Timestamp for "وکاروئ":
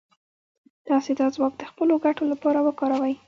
2.63-3.15